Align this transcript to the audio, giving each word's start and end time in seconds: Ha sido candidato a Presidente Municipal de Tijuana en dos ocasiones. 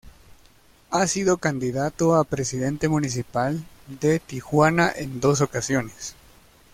Ha 0.89 1.05
sido 1.05 1.37
candidato 1.37 2.15
a 2.15 2.23
Presidente 2.23 2.89
Municipal 2.89 3.63
de 3.99 4.19
Tijuana 4.19 4.91
en 4.95 5.19
dos 5.19 5.41
ocasiones. 5.41 6.15